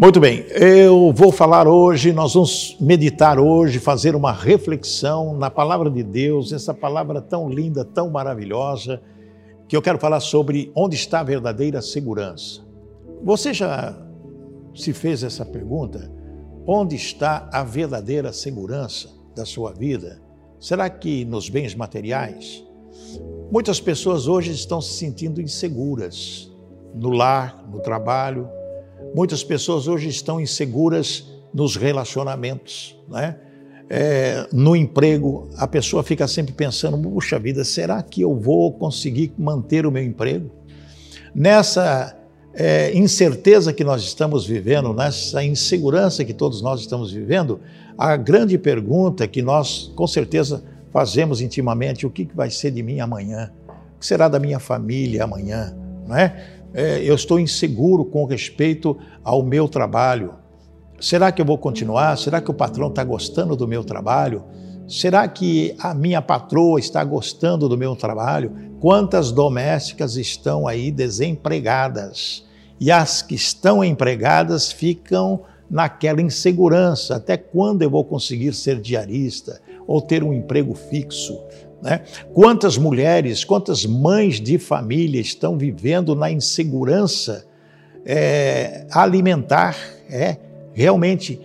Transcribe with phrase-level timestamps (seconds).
[0.00, 5.90] Muito bem, eu vou falar hoje, nós vamos meditar hoje, fazer uma reflexão na palavra
[5.90, 9.02] de Deus, essa palavra tão linda, tão maravilhosa,
[9.68, 12.62] que eu quero falar sobre onde está a verdadeira segurança.
[13.22, 13.94] Você já
[14.74, 16.10] se fez essa pergunta?
[16.66, 20.18] Onde está a verdadeira segurança da sua vida?
[20.58, 22.64] Será que nos bens materiais?
[23.52, 26.50] Muitas pessoas hoje estão se sentindo inseguras
[26.94, 28.48] no lar, no trabalho,
[29.14, 33.36] Muitas pessoas hoje estão inseguras nos relacionamentos, né?
[33.92, 39.32] É, no emprego, a pessoa fica sempre pensando: puxa vida, será que eu vou conseguir
[39.36, 40.48] manter o meu emprego?
[41.34, 42.16] Nessa
[42.54, 47.60] é, incerteza que nós estamos vivendo, nessa insegurança que todos nós estamos vivendo,
[47.98, 53.00] a grande pergunta que nós com certeza fazemos intimamente: o que vai ser de mim
[53.00, 53.50] amanhã?
[53.96, 55.76] O que será da minha família amanhã?
[56.06, 56.59] Não é?
[56.72, 60.34] É, eu estou inseguro com respeito ao meu trabalho.
[61.00, 62.16] Será que eu vou continuar?
[62.16, 64.44] Será que o patrão está gostando do meu trabalho?
[64.86, 68.52] Será que a minha patroa está gostando do meu trabalho?
[68.80, 72.44] Quantas domésticas estão aí desempregadas?
[72.78, 79.60] E as que estão empregadas ficam naquela insegurança: até quando eu vou conseguir ser diarista
[79.86, 81.38] ou ter um emprego fixo?
[81.82, 82.02] Né?
[82.32, 87.46] Quantas mulheres, quantas mães de família estão vivendo na insegurança
[88.04, 89.76] é, alimentar,
[90.08, 90.36] é,
[90.72, 91.40] realmente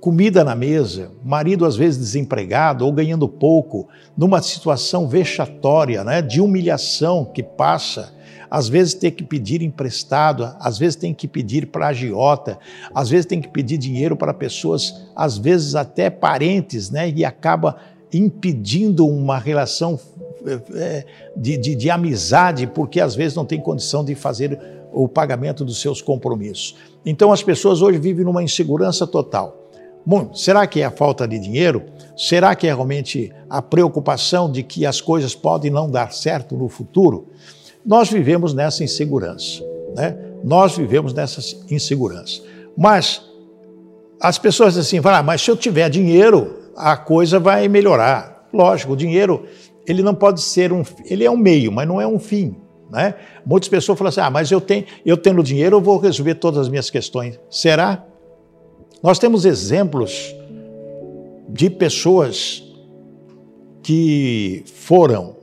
[0.00, 6.40] comida na mesa, marido às vezes desempregado ou ganhando pouco, numa situação vexatória, né, de
[6.40, 8.14] humilhação que passa,
[8.48, 12.58] às vezes tem que pedir emprestado, às vezes tem que pedir para agiota,
[12.94, 17.76] às vezes tem que pedir dinheiro para pessoas, às vezes até parentes, né, e acaba
[18.16, 19.98] impedindo uma relação
[20.74, 21.04] é,
[21.36, 24.58] de, de, de, amizade, porque às vezes não tem condição de fazer
[24.92, 26.76] o pagamento dos seus compromissos.
[27.04, 29.70] Então as pessoas hoje vivem numa insegurança total.
[30.04, 31.82] Bom, será que é a falta de dinheiro?
[32.16, 36.68] Será que é realmente a preocupação de que as coisas podem não dar certo no
[36.68, 37.26] futuro?
[37.84, 39.64] Nós vivemos nessa insegurança,
[39.96, 40.16] né?
[40.44, 42.40] Nós vivemos nessa insegurança.
[42.76, 43.22] Mas
[44.20, 48.46] as pessoas dizem assim, ah, mas se eu tiver dinheiro, a coisa vai melhorar.
[48.52, 49.44] Lógico, o dinheiro
[49.86, 52.56] ele não pode ser um, ele é um meio, mas não é um fim.
[52.90, 53.14] Né?
[53.44, 56.60] Muitas pessoas falam assim: ah, mas eu tenho, eu tendo dinheiro, eu vou resolver todas
[56.60, 57.38] as minhas questões.
[57.50, 58.04] Será?
[59.02, 60.34] Nós temos exemplos
[61.48, 62.62] de pessoas
[63.82, 65.36] que foram,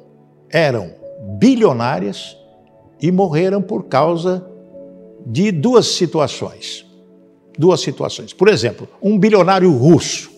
[0.49, 0.91] eram
[1.37, 2.37] bilionárias
[3.01, 4.45] e morreram por causa
[5.25, 6.85] de duas situações.
[7.57, 8.33] Duas situações.
[8.33, 10.32] Por exemplo, um bilionário russo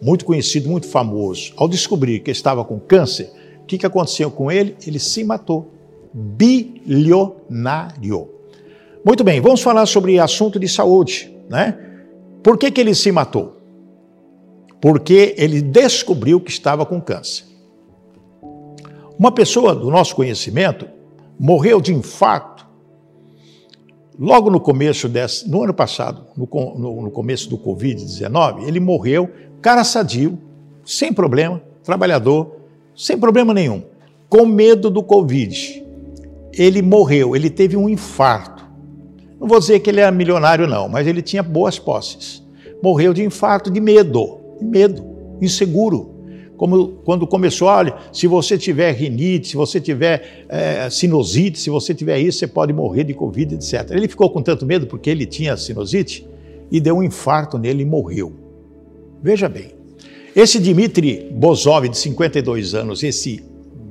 [0.00, 3.30] muito conhecido, muito famoso, ao descobrir que estava com câncer,
[3.62, 4.76] o que, que aconteceu com ele?
[4.86, 5.72] Ele se matou.
[6.12, 6.68] Bilionário.
[9.04, 11.78] Muito bem, vamos falar sobre assunto de saúde, né?
[12.42, 13.56] Por que, que ele se matou?
[14.80, 17.44] Porque ele descobriu que estava com câncer.
[19.18, 20.88] Uma pessoa do nosso conhecimento
[21.38, 22.66] morreu de infarto
[24.18, 29.30] logo no começo desse, no ano passado, no, no, no começo do Covid-19, ele morreu
[29.66, 30.38] Cara sadio,
[30.84, 32.54] sem problema, trabalhador,
[32.94, 33.82] sem problema nenhum,
[34.28, 35.84] com medo do Covid.
[36.52, 38.64] Ele morreu, ele teve um infarto.
[39.40, 42.44] Não vou dizer que ele era milionário, não, mas ele tinha boas posses.
[42.80, 45.04] Morreu de infarto, de medo, de medo,
[45.42, 46.14] inseguro.
[46.56, 51.92] Como quando começou, olha, se você tiver rinite, se você tiver é, sinusite, se você
[51.92, 53.90] tiver isso, você pode morrer de Covid, etc.
[53.90, 56.24] Ele ficou com tanto medo porque ele tinha sinusite
[56.70, 58.45] e deu um infarto nele e morreu.
[59.22, 59.74] Veja bem,
[60.34, 63.42] esse Dmitry Bozov, de 52 anos, esse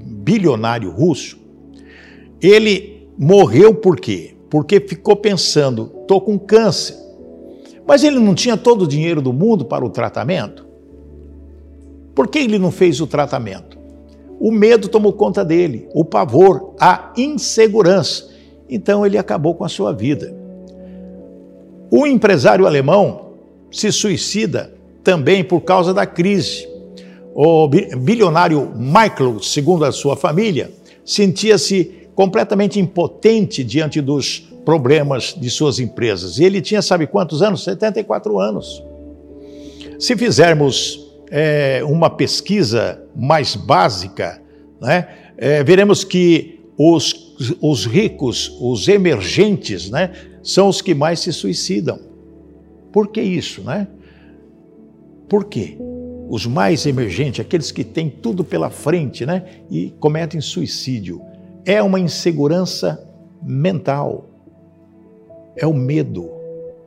[0.04, 1.40] bilionário russo,
[2.42, 4.36] ele morreu por quê?
[4.50, 6.96] Porque ficou pensando, estou com câncer.
[7.88, 10.66] Mas ele não tinha todo o dinheiro do mundo para o tratamento?
[12.14, 13.78] Por que ele não fez o tratamento?
[14.40, 18.30] O medo tomou conta dele, o pavor, a insegurança.
[18.70, 20.36] Então ele acabou com a sua vida.
[21.90, 23.34] O empresário alemão
[23.72, 24.75] se suicida
[25.06, 26.68] também por causa da crise.
[27.34, 30.72] O bilionário Michael, segundo a sua família,
[31.06, 36.40] sentia-se completamente impotente diante dos problemas de suas empresas.
[36.40, 37.64] E ele tinha, sabe quantos anos?
[37.64, 38.84] 74 anos.
[40.00, 44.42] Se fizermos é, uma pesquisa mais básica,
[44.82, 45.08] né,
[45.38, 50.12] é, veremos que os, os ricos, os emergentes, né,
[50.42, 52.00] são os que mais se suicidam.
[52.92, 53.88] Por que isso, né?
[55.30, 55.78] Por quê?
[56.30, 59.44] Os mais emergentes, aqueles que têm tudo pela frente, né?
[59.70, 61.22] E cometem suicídio.
[61.64, 63.08] É uma insegurança
[63.44, 64.30] mental.
[65.56, 66.30] É o medo,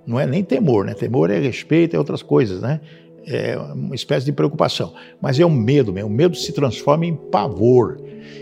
[0.06, 0.94] Não é nem temor, né?
[0.94, 2.80] Temor é respeito, é outras coisas, né?
[3.26, 4.94] É uma espécie de preocupação.
[5.20, 6.08] Mas é o medo mesmo.
[6.08, 8.00] O medo se transforma em pavor.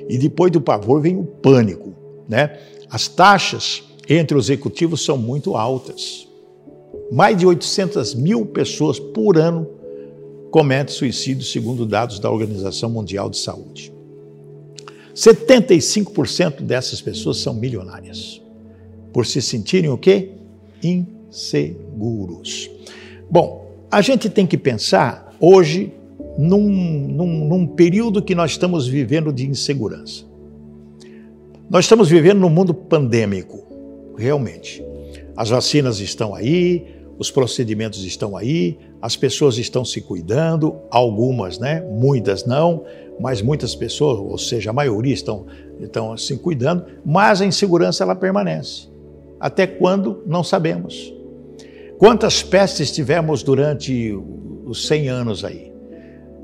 [0.08, 1.94] E depois do pavor vem o pânico,
[2.28, 2.58] né?
[2.88, 6.28] As taxas entre os executivos são muito altas.
[7.10, 9.75] Mais de 800 mil pessoas por ano
[10.56, 13.92] cometem suicídio, segundo dados da Organização Mundial de Saúde.
[15.14, 18.40] 75% dessas pessoas são milionárias,
[19.12, 20.30] por se sentirem o quê?
[20.82, 22.70] Inseguros.
[23.30, 25.92] Bom, a gente tem que pensar hoje
[26.38, 30.24] num, num, num período que nós estamos vivendo de insegurança.
[31.68, 33.62] Nós estamos vivendo num mundo pandêmico,
[34.16, 34.82] realmente.
[35.36, 41.80] As vacinas estão aí, os procedimentos estão aí, as pessoas estão se cuidando, algumas, né?
[41.80, 42.84] Muitas não,
[43.20, 45.46] mas muitas pessoas, ou seja, a maioria estão,
[45.80, 48.88] estão se cuidando, mas a insegurança ela permanece.
[49.38, 50.22] Até quando?
[50.26, 51.12] Não sabemos.
[51.98, 54.18] Quantas pestes tivemos durante
[54.64, 55.72] os 100 anos aí,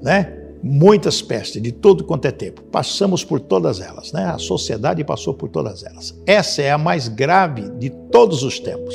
[0.03, 0.39] né?
[0.63, 2.63] Muitas pestes de todo quanto é tempo.
[2.63, 4.27] Passamos por todas elas, né?
[4.27, 6.15] A sociedade passou por todas elas.
[6.25, 8.95] Essa é a mais grave de todos os tempos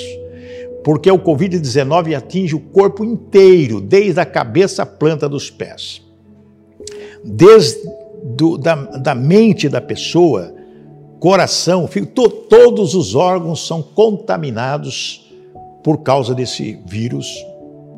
[0.88, 6.02] porque o Covid-19 atinge o corpo inteiro, desde a cabeça à planta dos pés.
[7.26, 7.78] Desde
[8.24, 10.56] do, da, da, mente da pessoa,
[11.20, 15.30] coração, to, todos os órgãos são contaminados
[15.84, 17.36] por causa desse vírus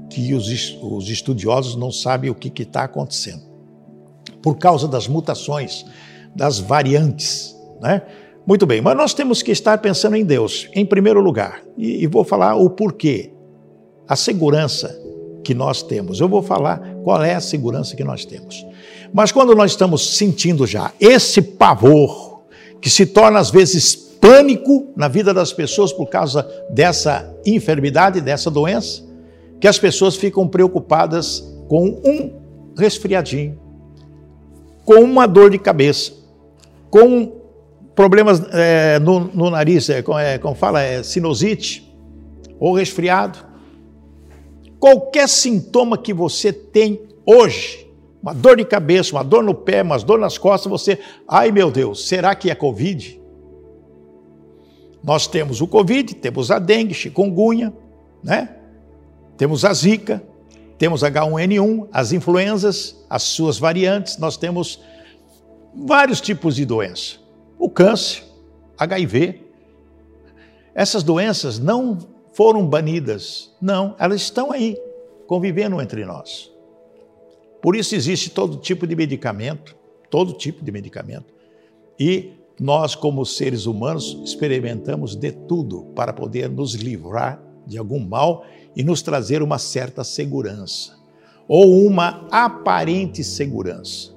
[0.10, 3.44] que os, os estudiosos não sabem o que está acontecendo.
[4.42, 5.86] Por causa das mutações,
[6.36, 8.02] das variantes, né?
[8.50, 11.62] Muito bem, mas nós temos que estar pensando em Deus, em primeiro lugar.
[11.78, 13.32] E, e vou falar o porquê.
[14.08, 15.00] A segurança
[15.44, 16.20] que nós temos.
[16.20, 18.66] Eu vou falar qual é a segurança que nós temos.
[19.14, 22.42] Mas quando nós estamos sentindo já esse pavor,
[22.82, 26.42] que se torna às vezes pânico na vida das pessoas por causa
[26.72, 29.04] dessa enfermidade, dessa doença,
[29.60, 32.34] que as pessoas ficam preocupadas com um
[32.76, 33.60] resfriadinho,
[34.84, 36.14] com uma dor de cabeça,
[36.90, 37.39] com
[38.00, 41.86] problemas é, no, no, nariz, é, é, como fala, é sinusite
[42.58, 43.40] ou resfriado.
[44.80, 47.86] Qualquer sintoma que você tem hoje,
[48.24, 50.98] uma dor de cabeça, uma dor no pé, uma dor nas costas, você,
[51.28, 53.22] ai meu Deus, será que é Covid?
[55.04, 57.74] Nós temos o Covid, temos a dengue, chikungunya,
[58.24, 58.56] né?
[59.36, 60.24] Temos a zika,
[60.78, 64.82] temos H1N1, as influenzas, as suas variantes, nós temos
[65.76, 67.28] vários tipos de doença
[67.60, 68.24] o câncer,
[68.78, 69.42] HIV.
[70.74, 71.98] Essas doenças não
[72.32, 74.78] foram banidas, não, elas estão aí,
[75.28, 76.50] convivendo entre nós.
[77.62, 79.76] Por isso existe todo tipo de medicamento,
[80.10, 81.34] todo tipo de medicamento.
[82.00, 88.46] E nós, como seres humanos, experimentamos de tudo para poder nos livrar de algum mal
[88.76, 90.98] e nos trazer uma certa segurança,
[91.48, 94.14] ou uma aparente segurança.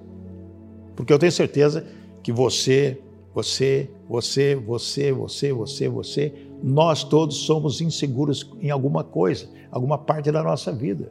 [0.95, 1.85] Porque eu tenho certeza
[2.23, 3.01] que você
[3.35, 10.31] você, você, você, você, você, você, nós todos somos inseguros em alguma coisa, alguma parte
[10.31, 11.11] da nossa vida.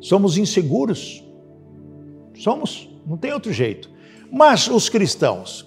[0.00, 1.24] Somos inseguros.
[2.34, 3.90] Somos, não tem outro jeito.
[4.30, 5.66] Mas os cristãos,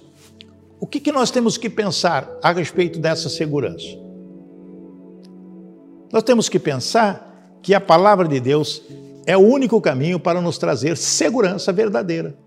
[0.80, 3.97] o que, que nós temos que pensar a respeito dessa segurança?
[6.12, 8.83] Nós temos que pensar que a palavra de Deus
[9.25, 12.38] é o único caminho para nos trazer segurança verdadeira.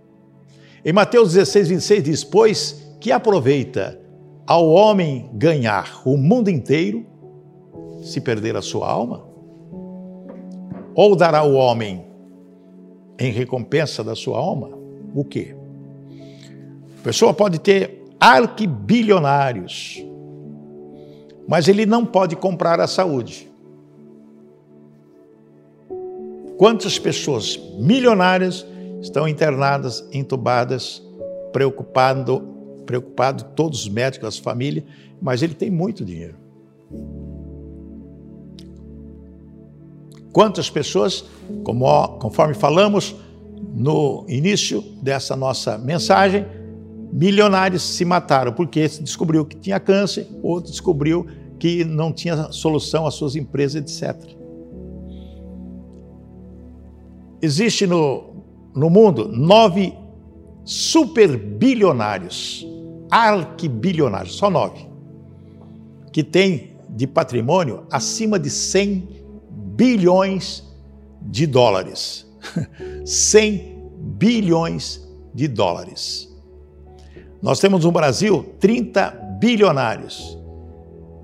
[0.84, 3.99] Em Mateus 16, 26 diz: Pois que aproveita
[4.47, 7.04] ao homem ganhar o mundo inteiro
[8.00, 9.25] se perder a sua alma?
[10.94, 12.06] Ou dará ao homem
[13.18, 14.71] em recompensa da sua alma
[15.12, 15.56] o quê?
[17.00, 20.00] A pessoa pode ter arquibilionários,
[21.49, 23.50] mas ele não pode comprar a saúde.
[26.56, 28.64] Quantas pessoas milionárias
[29.00, 31.02] estão internadas, entubadas,
[31.52, 32.51] preocupando
[32.92, 34.84] preocupado, todos os médicos, as famílias,
[35.20, 36.37] mas ele tem muito dinheiro.
[40.30, 41.25] Quantas pessoas,
[41.64, 43.16] como, conforme falamos
[43.75, 46.44] no início dessa nossa mensagem,
[47.11, 51.26] milionários se mataram porque descobriu que tinha câncer, outro descobriu
[51.58, 54.14] que não tinha solução às suas empresas, etc.
[57.40, 58.44] Existe no,
[58.75, 59.94] no mundo nove
[60.64, 62.66] superbilionários
[63.12, 64.88] arquibilionários, só nove,
[66.11, 69.07] que tem de patrimônio acima de 100
[69.76, 70.64] bilhões
[71.21, 72.26] de dólares.
[73.04, 76.35] 100 bilhões de dólares.
[77.42, 80.38] Nós temos no Brasil 30 bilionários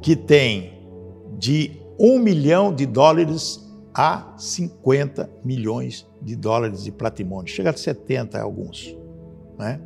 [0.03, 0.75] que têm
[1.39, 7.51] de um milhão de dólares a 50 milhões de dólares de patrimônio.
[7.51, 8.95] Chega a 70 alguns.
[9.59, 9.81] Né?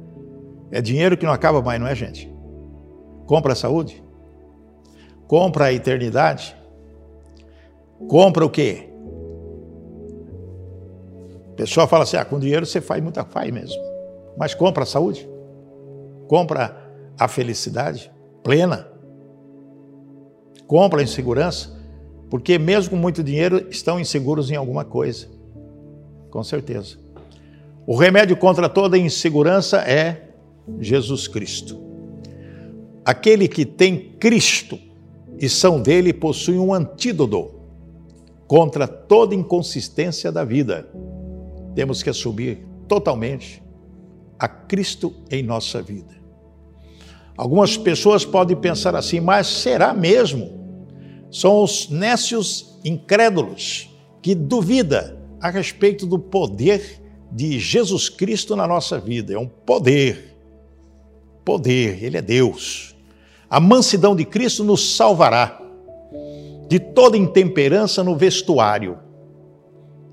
[0.73, 2.33] É dinheiro que não acaba mais, não é, gente?
[3.27, 4.03] Compra a saúde?
[5.29, 6.57] Compra a eternidade?
[8.09, 8.89] Compra o quê?
[11.51, 13.81] O pessoal fala assim: ah, com dinheiro você faz muita faz mesmo.
[14.39, 15.29] Mas compra a saúde?
[16.27, 16.75] Compra
[17.19, 18.11] a felicidade
[18.43, 18.89] plena?
[20.67, 21.71] Compra a insegurança?
[22.31, 25.29] Porque mesmo com muito dinheiro, estão inseguros em alguma coisa.
[26.31, 26.97] Com certeza.
[27.87, 30.32] O remédio contra toda insegurança é
[30.79, 31.81] Jesus Cristo.
[33.05, 34.79] Aquele que tem Cristo
[35.39, 37.51] e são dele possui um antídoto
[38.47, 40.89] contra toda inconsistência da vida.
[41.75, 43.63] Temos que assumir totalmente
[44.39, 46.15] a Cristo em nossa vida.
[47.37, 50.61] Algumas pessoas podem pensar assim, mas será mesmo?
[51.31, 53.91] São os nécios incrédulos
[54.21, 57.01] que duvida a respeito do poder
[57.33, 59.33] de Jesus Cristo na nossa vida.
[59.33, 60.32] É um poder
[61.45, 62.95] poder, Ele é Deus.
[63.49, 65.61] A mansidão de Cristo nos salvará
[66.69, 68.99] de toda intemperança no vestuário,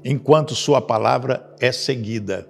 [0.04, 2.48] enquanto Sua palavra é seguida.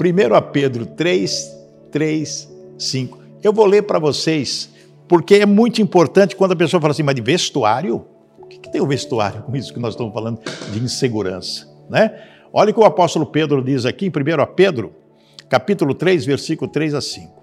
[0.00, 1.56] 1 a Pedro 3,
[1.90, 2.48] 3,
[2.78, 3.18] 5.
[3.42, 4.70] Eu vou ler para vocês,
[5.06, 8.06] porque é muito importante quando a pessoa fala assim, mas de vestuário?
[8.38, 10.40] O que, que tem o vestuário com isso que nós estamos falando
[10.72, 11.68] de insegurança?
[11.90, 12.18] Né?
[12.52, 14.94] Olha o que o apóstolo Pedro diz aqui em 1 Pedro
[15.48, 17.38] capítulo 3, versículo 3 a 5.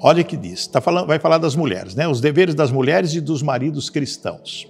[0.00, 2.06] Olha que diz, tá falando, vai falar das mulheres, né?
[2.06, 4.68] Os deveres das mulheres e dos maridos cristãos.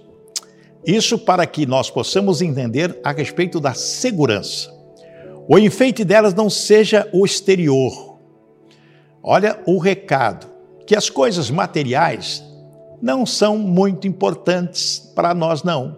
[0.85, 4.73] Isso para que nós possamos entender a respeito da segurança.
[5.47, 8.17] O enfeite delas não seja o exterior.
[9.21, 10.47] Olha o recado,
[10.87, 12.43] que as coisas materiais
[13.01, 15.97] não são muito importantes para nós não.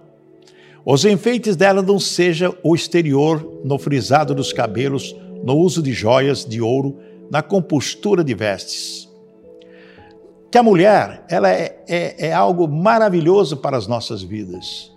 [0.84, 6.46] Os enfeites delas não seja o exterior no frisado dos cabelos no uso de joias
[6.46, 6.98] de ouro,
[7.30, 9.10] na compostura de vestes.
[10.52, 14.92] Que a mulher, ela é, é, é algo maravilhoso para as nossas vidas.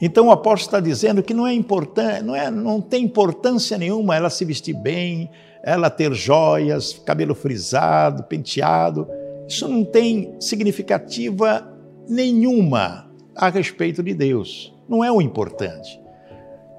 [0.00, 4.14] Então o apóstolo está dizendo que não é importante, não, é, não tem importância nenhuma
[4.14, 5.30] ela se vestir bem,
[5.64, 9.08] ela ter joias, cabelo frisado, penteado.
[9.48, 11.66] Isso não tem significativa
[12.08, 14.74] nenhuma a respeito de Deus.
[14.88, 16.03] Não é o importante.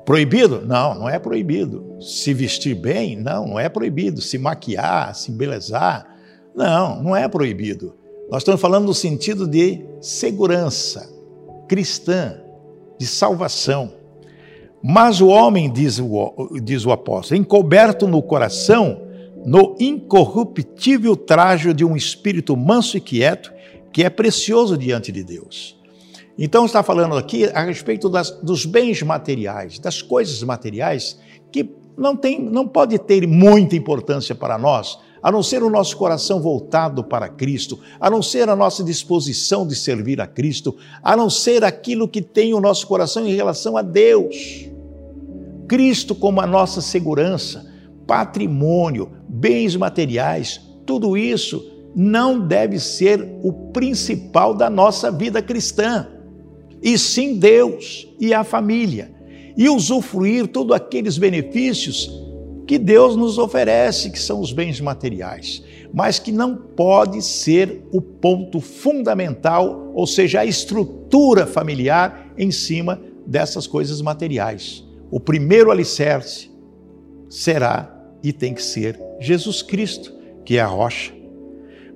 [0.05, 0.62] Proibido?
[0.65, 1.97] Não, não é proibido.
[2.00, 3.15] Se vestir bem?
[3.15, 4.21] Não, não é proibido.
[4.21, 6.05] Se maquiar, se embelezar?
[6.55, 7.95] Não, não é proibido.
[8.29, 11.09] Nós estamos falando no sentido de segurança
[11.67, 12.38] cristã,
[13.00, 13.93] de salvação.
[14.83, 19.01] Mas o homem, diz o, diz o apóstolo, encoberto no coração,
[19.43, 23.51] no incorruptível trajo de um espírito manso e quieto,
[23.91, 25.75] que é precioso diante de Deus.
[26.38, 31.18] Então está falando aqui a respeito das, dos bens materiais, das coisas materiais
[31.51, 35.96] que não tem, não pode ter muita importância para nós, a não ser o nosso
[35.96, 41.15] coração voltado para Cristo, a não ser a nossa disposição de servir a Cristo, a
[41.15, 44.70] não ser aquilo que tem o nosso coração em relação a Deus.
[45.70, 47.65] Cristo como a nossa segurança,
[48.06, 56.14] patrimônio, bens materiais, tudo isso não deve ser o principal da nossa vida cristã
[56.86, 59.12] e sim Deus e a família,
[59.58, 62.12] e usufruir todos aqueles benefícios
[62.68, 68.00] que Deus nos oferece, que são os bens materiais, mas que não pode ser o
[68.00, 74.86] ponto fundamental, ou seja, a estrutura familiar em cima dessas coisas materiais.
[75.10, 76.51] O primeiro alicerce
[77.27, 80.13] será e tem que ser Jesus Cristo,
[80.44, 81.13] que é a rocha.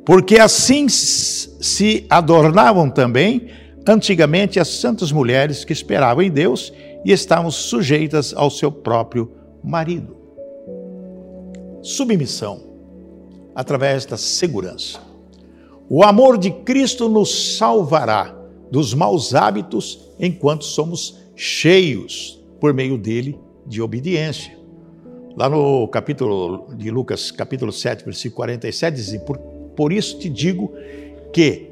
[0.03, 3.49] Porque assim se adornavam também
[3.87, 9.31] antigamente as santas mulheres que esperavam em Deus e estavam sujeitas ao seu próprio
[9.63, 10.17] marido.
[11.81, 12.61] Submissão
[13.55, 14.99] através da segurança.
[15.89, 18.35] O amor de Cristo nos salvará
[18.71, 24.57] dos maus hábitos enquanto somos cheios, por meio dele, de obediência.
[25.35, 30.73] Lá no capítulo de Lucas, capítulo 7, versículo 47, diz: Por, por isso te digo
[31.31, 31.68] que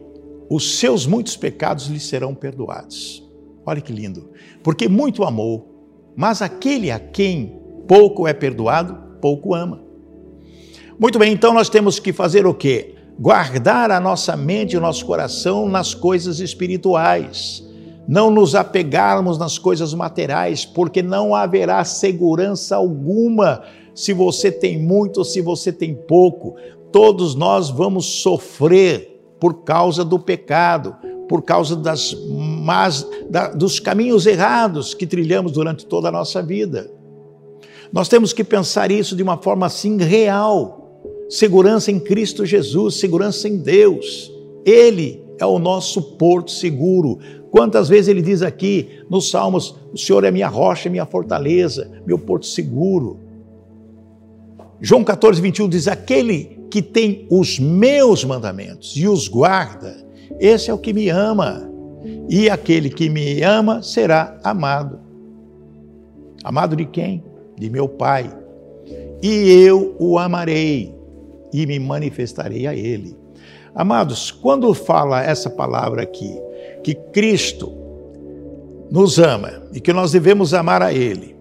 [0.50, 3.24] os seus muitos pecados lhe serão perdoados.
[3.66, 4.30] Olha que lindo.
[4.64, 9.82] Porque muito amou, mas aquele a quem pouco é perdoado, pouco ama.
[11.00, 12.96] Muito bem, então nós temos que fazer o quê?
[13.20, 17.64] Guardar a nossa mente e o nosso coração nas coisas espirituais.
[18.08, 23.64] Não nos apegarmos nas coisas materiais, porque não haverá segurança alguma
[23.94, 26.56] se você tem muito ou se você tem pouco.
[26.92, 30.96] Todos nós vamos sofrer por causa do pecado,
[31.28, 36.90] por causa das más, da, dos caminhos errados que trilhamos durante toda a nossa vida.
[37.92, 41.02] Nós temos que pensar isso de uma forma assim real.
[41.30, 44.32] Segurança em Cristo Jesus, segurança em Deus.
[44.66, 47.20] Ele é o nosso porto seguro.
[47.52, 52.18] Quantas vezes ele diz aqui nos Salmos: O Senhor é minha rocha, minha fortaleza, meu
[52.18, 53.20] porto seguro.
[54.82, 59.96] João 14, 21 diz: Aquele que tem os meus mandamentos e os guarda,
[60.40, 61.70] esse é o que me ama.
[62.30, 65.00] E aquele que me ama será amado.
[66.44, 67.24] Amado de quem?
[67.58, 68.32] De meu Pai.
[69.22, 70.94] E eu o amarei
[71.52, 73.16] e me manifestarei a ele.
[73.74, 76.36] Amados, quando fala essa palavra aqui,
[76.84, 77.72] que Cristo
[78.90, 81.36] nos ama e que nós devemos amar a Ele,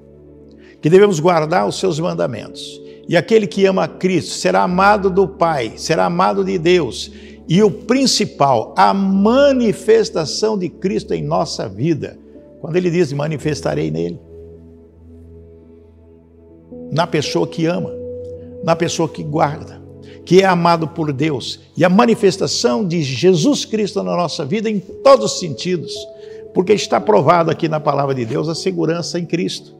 [0.81, 5.75] que devemos guardar os seus mandamentos, e aquele que ama Cristo será amado do Pai,
[5.77, 7.11] será amado de Deus,
[7.49, 12.19] e o principal, a manifestação de Cristo em nossa vida.
[12.61, 14.19] Quando ele diz: manifestarei nele.
[16.91, 17.93] Na pessoa que ama,
[18.65, 19.81] na pessoa que guarda,
[20.25, 24.81] que é amado por Deus e a manifestação de Jesus Cristo na nossa vida em
[24.81, 25.95] todos os sentidos,
[26.53, 29.77] porque está provado aqui na palavra de Deus a segurança em Cristo.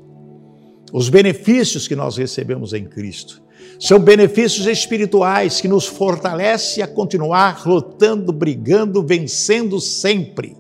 [0.93, 3.43] Os benefícios que nós recebemos em Cristo
[3.79, 10.57] são benefícios espirituais que nos fortalecem a continuar lutando, brigando, vencendo sempre.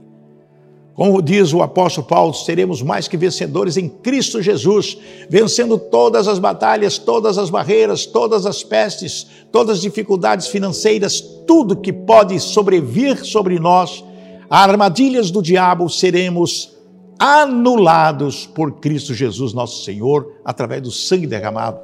[0.94, 4.96] Como diz o apóstolo Paulo, seremos mais que vencedores em Cristo Jesus,
[5.28, 11.76] vencendo todas as batalhas, todas as barreiras, todas as pestes, todas as dificuldades financeiras, tudo
[11.76, 14.02] que pode sobrevir sobre nós,
[14.48, 16.75] armadilhas do diabo, seremos
[17.18, 21.80] anulados por Cristo Jesus, nosso Senhor, através do sangue derramado.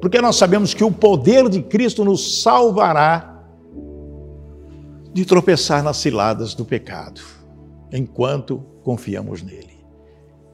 [0.00, 3.42] Porque nós sabemos que o poder de Cristo nos salvará
[5.12, 7.20] de tropeçar nas ciladas do pecado
[7.92, 9.78] enquanto confiamos nele.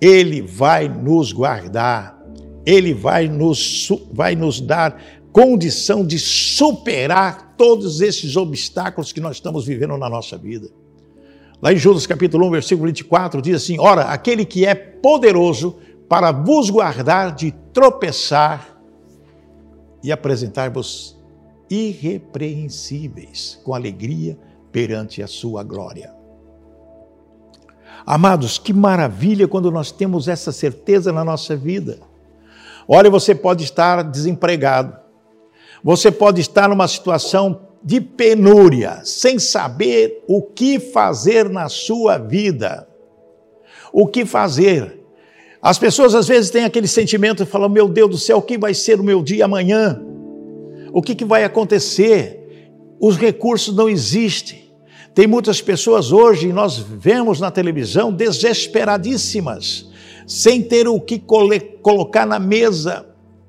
[0.00, 2.16] Ele vai nos guardar,
[2.65, 9.67] ele vai nos, vai nos dar condição de superar todos esses obstáculos que nós estamos
[9.67, 10.69] vivendo na nossa vida.
[11.62, 15.76] Lá em Judas capítulo 1, versículo 24, diz assim: Ora, aquele que é poderoso
[16.08, 18.80] para vos guardar de tropeçar
[20.02, 21.20] e apresentar-vos
[21.68, 24.38] irrepreensíveis com alegria
[24.73, 26.14] perante a sua glória.
[28.06, 32.00] Amados, que maravilha quando nós temos essa certeza na nossa vida.
[32.88, 34.96] Olha, você pode estar desempregado,
[35.84, 42.86] você pode estar numa situação de penúria, sem saber o que fazer na sua vida.
[43.93, 45.00] O que fazer?
[45.62, 48.58] As pessoas às vezes têm aquele sentimento e falam: Meu Deus do céu, o que
[48.58, 50.00] vai ser o meu dia amanhã?
[50.93, 52.38] O que, que vai acontecer?
[53.00, 54.71] Os recursos não existem.
[55.14, 59.90] Tem muitas pessoas hoje, nós vemos na televisão, desesperadíssimas,
[60.26, 63.06] sem ter o que colocar na mesa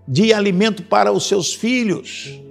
[0.07, 2.41] de alimento para os seus filhos.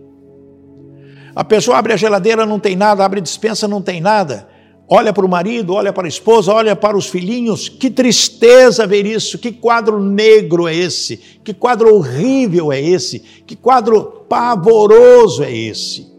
[1.34, 4.48] A pessoa abre a geladeira, não tem nada, abre a dispensa, não tem nada.
[4.92, 7.68] Olha para o marido, olha para a esposa, olha para os filhinhos.
[7.68, 9.38] Que tristeza ver isso.
[9.38, 11.16] Que quadro negro é esse?
[11.44, 13.20] Que quadro horrível é esse?
[13.20, 16.10] Que quadro pavoroso é esse?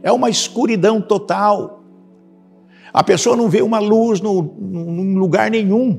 [0.00, 1.82] É uma escuridão total.
[2.92, 4.40] A pessoa não vê uma luz no,
[5.18, 5.98] lugar nenhum.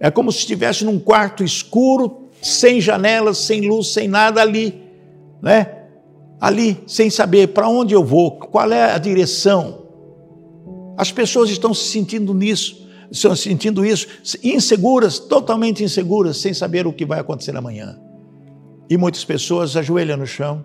[0.00, 4.82] É como se estivesse num quarto escuro, sem janelas, sem luz, sem nada ali,
[5.42, 5.75] né?
[6.40, 9.86] Ali, sem saber para onde eu vou, qual é a direção.
[10.96, 14.06] As pessoas estão se sentindo nisso, estão sentindo isso,
[14.42, 17.98] inseguras, totalmente inseguras, sem saber o que vai acontecer amanhã.
[18.88, 20.64] E muitas pessoas ajoelham no chão,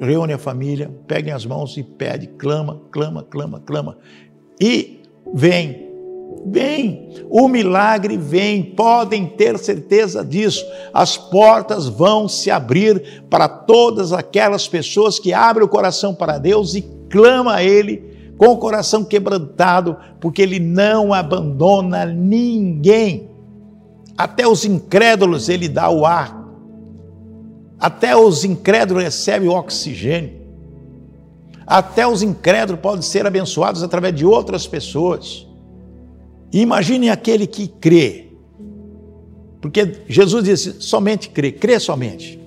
[0.00, 3.98] reúnem a família, peguem as mãos e pedem, clama, clama, clama, clama
[4.60, 5.02] e
[5.34, 5.87] vem.
[6.46, 10.64] Vem, o milagre vem, podem ter certeza disso.
[10.92, 16.74] As portas vão se abrir para todas aquelas pessoas que abrem o coração para Deus
[16.74, 23.28] e clamam a Ele com o coração quebrantado, porque Ele não abandona ninguém.
[24.16, 26.38] Até os incrédulos Ele dá o ar,
[27.80, 30.38] até os incrédulos recebem o oxigênio.
[31.66, 35.47] Até os incrédulos podem ser abençoados através de outras pessoas.
[36.52, 38.28] Imagine aquele que crê.
[39.60, 42.40] Porque Jesus disse: somente crê, crê somente.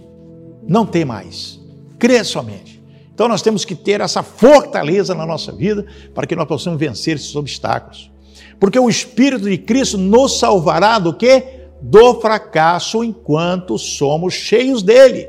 [0.67, 1.59] Não tem mais.
[1.99, 2.81] Crê somente.
[3.13, 7.15] Então nós temos que ter essa fortaleza na nossa vida para que nós possamos vencer
[7.15, 8.09] esses obstáculos.
[8.59, 11.43] Porque o Espírito de Cristo nos salvará do que?
[11.81, 15.27] Do fracasso enquanto somos cheios dele.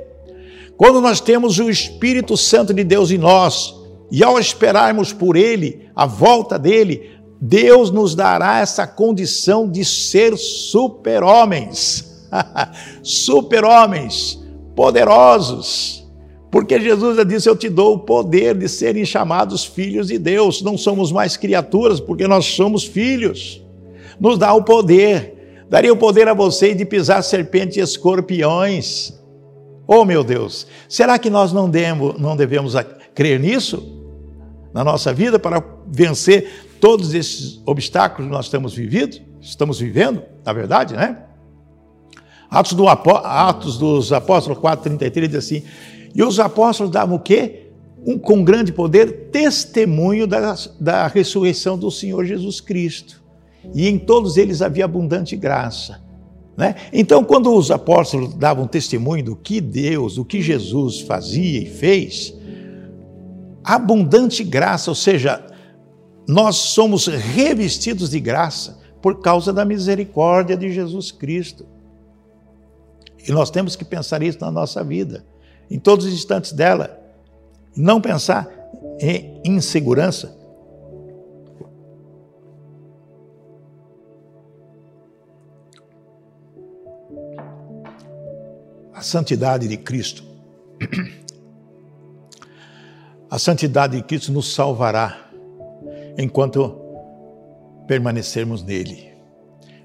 [0.77, 3.75] Quando nós temos o Espírito Santo de Deus em nós,
[4.11, 7.11] e ao esperarmos por Ele, a volta dele,
[7.45, 12.25] Deus nos dará essa condição de ser super-homens,
[13.03, 14.41] super-homens,
[14.77, 16.09] poderosos,
[16.53, 20.63] porque Jesus já disse: Eu te dou o poder de serem chamados filhos de Deus.
[20.63, 23.61] Não somos mais criaturas, porque nós somos filhos.
[24.21, 29.21] Nos dá o poder, daria o poder a você de pisar serpentes e escorpiões.
[29.85, 31.69] Oh meu Deus, será que nós não,
[32.21, 32.75] não devemos
[33.13, 34.01] crer nisso
[34.73, 40.53] na nossa vida para vencer todos esses obstáculos que nós estamos vivendo, estamos vivendo, na
[40.53, 41.17] verdade, né?
[42.51, 45.63] Atos, do, Atos dos Apóstolos 4,33 diz assim:
[46.13, 47.69] E os apóstolos davam o quê?
[48.05, 53.23] Um, com grande poder, testemunho da, da ressurreição do Senhor Jesus Cristo.
[53.73, 56.03] E em todos eles havia abundante graça.
[56.57, 56.75] Né?
[56.93, 62.35] Então, quando os apóstolos davam testemunho do que Deus, do que Jesus fazia e fez,
[63.63, 65.52] abundante graça, ou seja,
[66.27, 71.67] nós somos revestidos de graça por causa da misericórdia de Jesus Cristo.
[73.27, 75.25] E nós temos que pensar isso na nossa vida,
[75.71, 77.01] em todos os instantes dela.
[77.77, 78.49] Não pensar
[79.01, 80.37] em insegurança.
[88.95, 90.23] A santidade de Cristo.
[93.29, 95.22] A santidade de Cristo nos salvará
[96.19, 96.79] enquanto
[97.87, 99.13] permanecermos nele.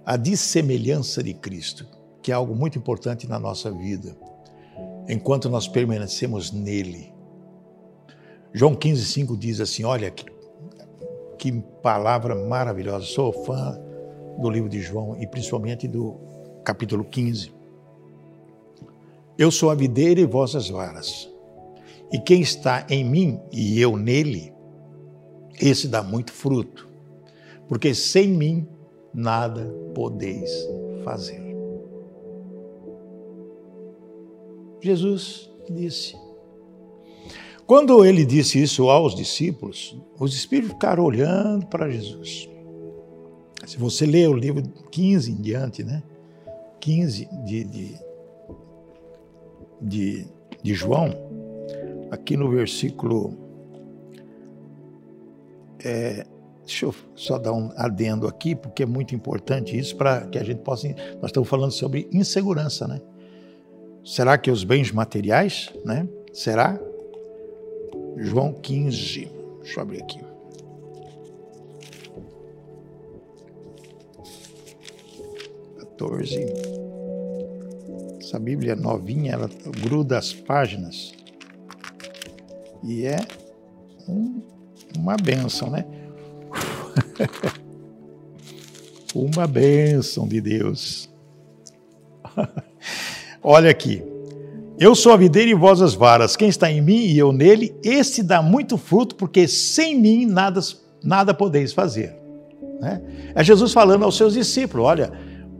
[0.05, 1.85] A dissemelhança de Cristo,
[2.21, 4.15] que é algo muito importante na nossa vida,
[5.07, 7.13] enquanto nós permanecemos nele.
[8.53, 10.25] João 15,5 diz assim: Olha, que,
[11.37, 13.05] que palavra maravilhosa.
[13.05, 13.79] Sou fã
[14.39, 16.15] do livro de João e principalmente do
[16.63, 17.51] capítulo 15.
[19.37, 21.29] Eu sou a videira e vós as varas.
[22.11, 24.53] E quem está em mim e eu nele,
[25.59, 26.87] esse dá muito fruto,
[27.67, 28.67] porque sem mim
[29.13, 30.51] nada podeis
[31.03, 31.41] fazer.
[34.81, 36.15] Jesus disse.
[37.65, 42.47] Quando ele disse isso aos discípulos, os espíritos ficaram olhando para Jesus.
[43.65, 46.01] Se você ler o livro 15 em diante, né?
[46.79, 47.95] 15 de, de,
[49.81, 50.27] de,
[50.63, 51.09] de João,
[52.09, 53.46] aqui no versículo
[55.83, 56.25] é,
[56.65, 60.43] deixa eu só dar um adendo aqui, porque é muito importante isso para que a
[60.43, 60.87] gente possa.
[61.21, 63.01] Nós estamos falando sobre insegurança, né?
[64.03, 66.07] Será que os bens materiais, né?
[66.33, 66.79] Será?
[68.17, 69.29] João 15.
[69.61, 70.27] Deixa eu abrir aqui.
[78.19, 79.49] Essa Bíblia é novinha, ela
[79.81, 81.13] gruda as páginas.
[82.83, 83.17] E é
[84.07, 84.41] um
[84.97, 85.85] uma benção, né?
[89.13, 91.09] uma benção de Deus.
[93.41, 94.03] Olha aqui.
[94.79, 96.35] Eu sou a videira e vós as varas.
[96.35, 100.59] Quem está em mim e eu nele, esse dá muito fruto, porque sem mim nada,
[101.03, 102.15] nada podeis fazer.
[102.79, 103.01] Né?
[103.33, 105.11] É Jesus falando aos seus discípulos: olha,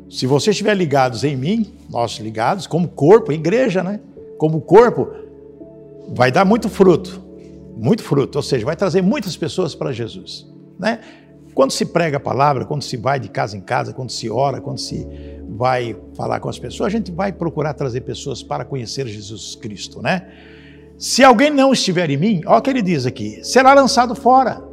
[0.08, 4.00] se vocês estiverem ligados em mim, nós ligados, como corpo, igreja, né?
[4.38, 5.10] Como corpo,
[6.10, 7.27] vai dar muito fruto
[7.78, 10.48] muito fruto, ou seja, vai trazer muitas pessoas para Jesus.
[10.80, 11.00] Né?
[11.54, 14.60] Quando se prega a palavra, quando se vai de casa em casa, quando se ora,
[14.60, 15.08] quando se
[15.50, 20.02] vai falar com as pessoas, a gente vai procurar trazer pessoas para conhecer Jesus Cristo,
[20.02, 20.28] né?
[20.98, 24.64] Se alguém não estiver em mim, olha o que ele diz aqui, será lançado fora.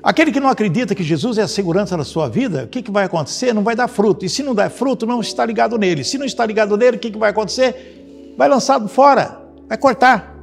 [0.00, 2.90] Aquele que não acredita que Jesus é a segurança da sua vida, o que, que
[2.90, 3.52] vai acontecer?
[3.52, 4.24] Não vai dar fruto.
[4.24, 6.04] E se não der fruto, não está ligado nele.
[6.04, 8.34] Se não está ligado nele, o que, que vai acontecer?
[8.36, 10.37] Vai lançado fora, vai cortar.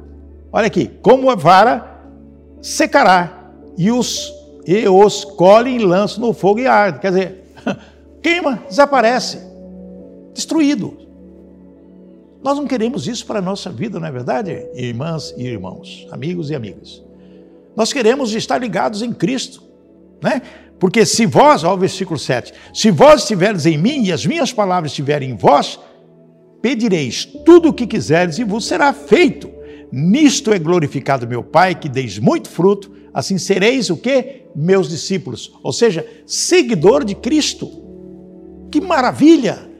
[0.52, 2.00] Olha aqui, como a vara
[2.62, 4.32] secará e os,
[4.66, 6.98] e os colhem e lançam no fogo e arde.
[7.00, 7.44] Quer dizer,
[8.22, 9.38] queima, desaparece,
[10.32, 10.96] destruído.
[12.42, 16.50] Nós não queremos isso para a nossa vida, não é verdade, irmãs e irmãos, amigos
[16.50, 17.02] e amigas?
[17.74, 19.62] Nós queremos estar ligados em Cristo,
[20.22, 20.40] né?
[20.78, 24.52] Porque se vós, ó, o versículo 7, se vós estiveres em mim e as minhas
[24.52, 25.78] palavras estiverem em vós,
[26.60, 29.50] pedireis tudo o que quiseres e vos será feito.
[29.98, 34.42] Nisto é glorificado meu Pai, que deis muito fruto, assim sereis o que?
[34.54, 37.70] Meus discípulos, ou seja, seguidor de Cristo.
[38.70, 39.70] Que maravilha!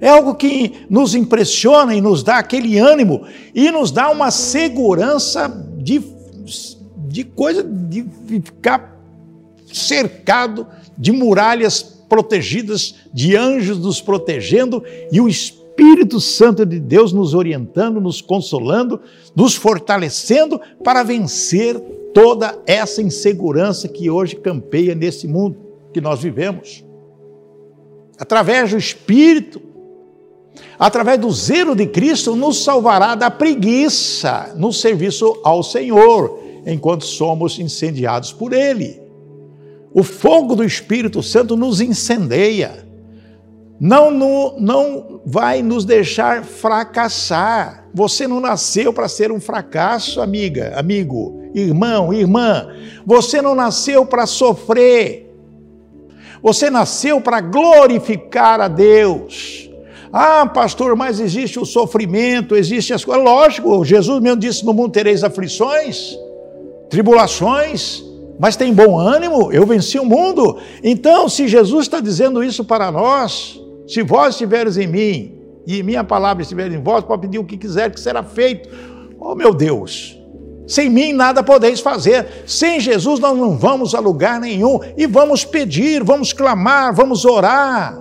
[0.00, 5.48] É algo que nos impressiona e nos dá aquele ânimo e nos dá uma segurança
[5.78, 6.00] de,
[7.08, 8.06] de coisa de
[8.44, 8.96] ficar
[9.72, 17.12] cercado de muralhas protegidas, de anjos nos protegendo e o Espírito Espírito Santo de Deus
[17.12, 19.00] nos orientando, nos consolando,
[19.34, 21.80] nos fortalecendo para vencer
[22.14, 25.56] toda essa insegurança que hoje campeia nesse mundo
[25.92, 26.84] que nós vivemos.
[28.16, 29.60] Através do Espírito,
[30.78, 37.58] através do zelo de Cristo, nos salvará da preguiça no serviço ao Senhor, enquanto somos
[37.58, 39.02] incendiados por Ele.
[39.92, 42.83] O fogo do Espírito Santo nos incendeia,
[43.80, 47.84] não, não, não vai nos deixar fracassar.
[47.92, 52.68] Você não nasceu para ser um fracasso, amiga, amigo, irmão, irmã.
[53.04, 55.32] Você não nasceu para sofrer.
[56.42, 59.70] Você nasceu para glorificar a Deus.
[60.12, 63.24] Ah, pastor, mas existe o sofrimento, existe as coisas.
[63.24, 66.16] Lógico, Jesus mesmo disse: no mundo tereis aflições,
[66.88, 68.04] tribulações,
[68.38, 70.58] mas tem bom ânimo, eu venci o mundo.
[70.82, 76.04] Então, se Jesus está dizendo isso para nós, se vós estiveres em mim e minha
[76.04, 78.68] palavra estiver em vós, pode pedir o que quiser que será feito.
[79.18, 80.18] Oh, meu Deus,
[80.66, 82.44] sem mim nada podeis fazer.
[82.46, 84.80] Sem Jesus nós não vamos a lugar nenhum.
[84.96, 87.98] E vamos pedir, vamos clamar, vamos orar.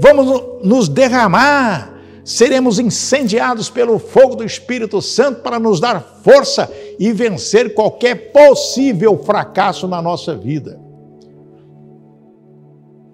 [0.00, 1.94] Vamos nos derramar.
[2.24, 9.16] Seremos incendiados pelo fogo do Espírito Santo para nos dar força e vencer qualquer possível
[9.24, 10.85] fracasso na nossa vida.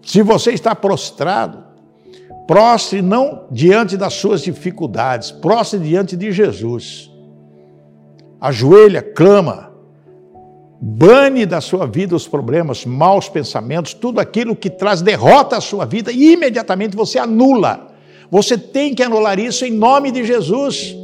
[0.03, 1.65] Se você está prostrado,
[2.47, 7.11] prostre não diante das suas dificuldades, prostre diante de Jesus.
[8.41, 9.73] Ajoelha, clama,
[10.81, 15.85] bane da sua vida os problemas, maus pensamentos, tudo aquilo que traz derrota à sua
[15.85, 17.89] vida, e imediatamente você anula.
[18.29, 20.97] Você tem que anular isso em nome de Jesus,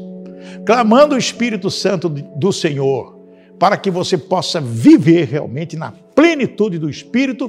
[0.66, 3.16] clamando o Espírito Santo do Senhor,
[3.58, 7.48] para que você possa viver realmente na plenitude do Espírito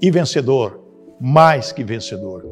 [0.00, 0.81] e vencedor,
[1.22, 2.44] mais que vencedor.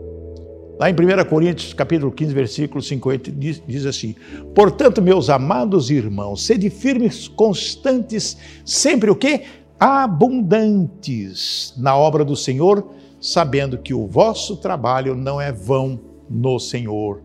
[0.78, 4.14] Lá em 1 Coríntios, capítulo 15, versículo 50, diz, diz assim:
[4.54, 9.42] Portanto, meus amados irmãos, sede firmes, constantes, sempre o quê?
[9.78, 12.88] Abundantes na obra do Senhor,
[13.20, 15.98] sabendo que o vosso trabalho não é vão
[16.30, 17.22] no Senhor.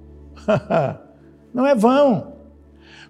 [1.54, 2.35] não é vão.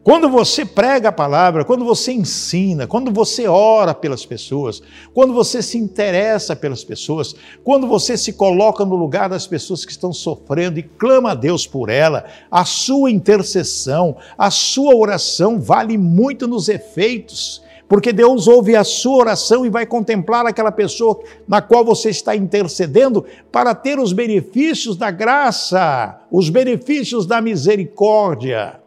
[0.06, 4.80] Quando você prega a palavra, quando você ensina, quando você ora pelas pessoas,
[5.16, 9.92] quando você se interessa pelas pessoas, quando você se coloca no lugar das pessoas que
[9.92, 15.98] estão sofrendo e clama a Deus por ela, a sua intercessão, a sua oração vale
[15.98, 17.64] muito nos efeitos.
[17.90, 22.36] Porque Deus ouve a sua oração e vai contemplar aquela pessoa na qual você está
[22.36, 28.85] intercedendo para ter os benefícios da graça, os benefícios da misericórdia.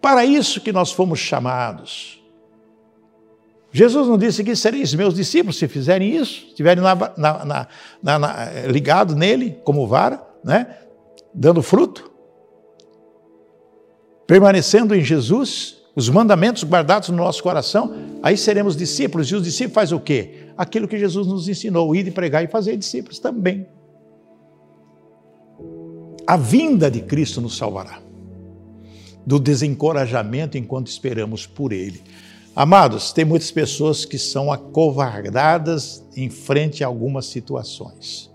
[0.00, 2.22] Para isso que nós fomos chamados.
[3.70, 6.82] Jesus não disse que sereis meus discípulos se fizerem isso, estiverem
[8.70, 10.78] ligados nele como vara, né?
[11.34, 12.10] dando fruto,
[14.26, 19.28] permanecendo em Jesus, os mandamentos guardados no nosso coração, aí seremos discípulos.
[19.30, 20.48] E os discípulos fazem o quê?
[20.56, 23.66] Aquilo que Jesus nos ensinou, ir e pregar e fazer discípulos também.
[26.26, 28.07] A vinda de Cristo nos salvará
[29.26, 32.02] do desencorajamento enquanto esperamos por Ele.
[32.54, 38.30] Amados, tem muitas pessoas que são acovardadas em frente a algumas situações.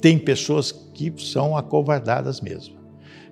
[0.00, 2.74] Tem pessoas que são acovardadas mesmo.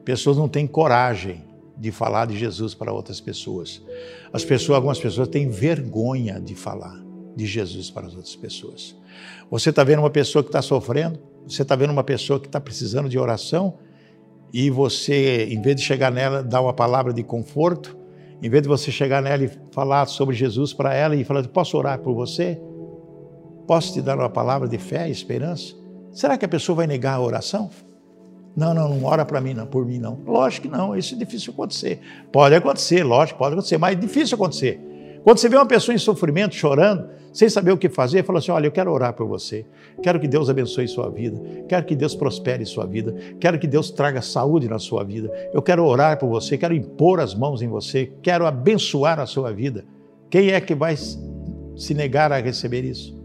[0.05, 1.45] Pessoas não têm coragem
[1.77, 3.83] de falar de Jesus para outras pessoas.
[4.33, 7.03] As pessoas, algumas pessoas têm vergonha de falar
[7.35, 8.95] de Jesus para as outras pessoas.
[9.51, 11.19] Você está vendo uma pessoa que está sofrendo?
[11.49, 13.79] Você está vendo uma pessoa que está precisando de oração?
[14.53, 17.97] E você, em vez de chegar nela, dar uma palavra de conforto,
[18.43, 21.77] em vez de você chegar nela e falar sobre Jesus para ela e falar, posso
[21.77, 22.61] orar por você?
[23.67, 25.75] Posso te dar uma palavra de fé e esperança?
[26.13, 27.71] Será que a pessoa vai negar a oração?
[28.57, 30.19] Não, não, não ora para mim, não, por mim não.
[30.27, 32.01] Lógico que não, isso é difícil acontecer.
[32.33, 34.81] Pode acontecer, lógico, pode acontecer, mas é difícil acontecer.
[35.23, 38.51] Quando você vê uma pessoa em sofrimento, chorando, sem saber o que fazer, fala assim:
[38.51, 39.65] Olha, eu quero orar por você,
[40.03, 43.91] quero que Deus abençoe sua vida, quero que Deus prospere sua vida, quero que Deus
[43.91, 47.69] traga saúde na sua vida, eu quero orar por você, quero impor as mãos em
[47.69, 49.85] você, quero abençoar a sua vida.
[50.29, 53.19] Quem é que vai se negar a receber isso?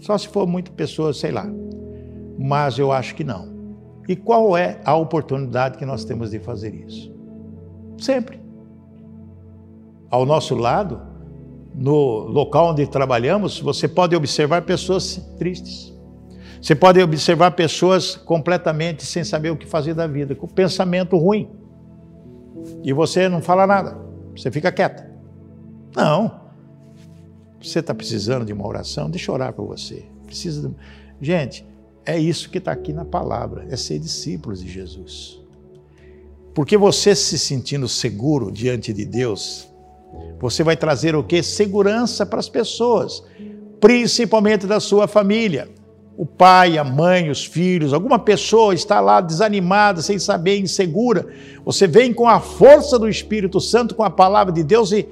[0.00, 1.46] Só se for muita pessoa, sei lá.
[2.38, 3.54] Mas eu acho que não.
[4.08, 7.14] E qual é a oportunidade que nós temos de fazer isso?
[7.98, 8.45] Sempre.
[10.10, 11.00] Ao nosso lado,
[11.74, 15.94] no local onde trabalhamos, você pode observar pessoas tristes.
[16.60, 21.48] Você pode observar pessoas completamente sem saber o que fazer da vida, com pensamento ruim.
[22.82, 23.98] E você não fala nada,
[24.34, 25.10] você fica quieta.
[25.94, 26.46] Não.
[27.62, 29.10] Você está precisando de uma oração?
[29.10, 30.04] Deixa eu orar por você.
[30.24, 30.74] Precisa de...
[31.20, 31.66] Gente,
[32.04, 35.40] é isso que está aqui na palavra, é ser discípulos de Jesus.
[36.54, 39.68] Porque você se sentindo seguro diante de Deus,
[40.40, 41.42] você vai trazer o que?
[41.42, 43.22] Segurança para as pessoas,
[43.80, 45.68] principalmente da sua família.
[46.16, 51.26] O pai, a mãe, os filhos, alguma pessoa está lá desanimada, sem saber, insegura.
[51.64, 55.06] Você vem com a força do Espírito Santo, com a palavra de Deus e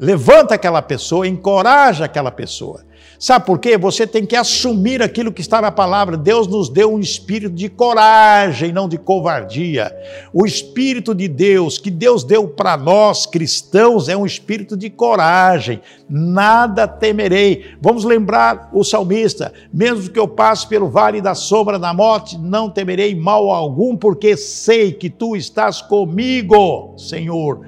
[0.00, 2.88] levanta aquela pessoa, encoraja aquela pessoa.
[3.18, 3.76] Sabe por quê?
[3.76, 6.16] Você tem que assumir aquilo que está na palavra.
[6.16, 9.94] Deus nos deu um espírito de coragem, não de covardia.
[10.32, 15.82] O espírito de Deus, que Deus deu para nós cristãos, é um espírito de coragem.
[16.08, 17.74] Nada temerei.
[17.78, 22.70] Vamos lembrar o salmista: mesmo que eu passe pelo vale da sombra da morte, não
[22.70, 27.66] temerei mal algum, porque sei que tu estás comigo, Senhor.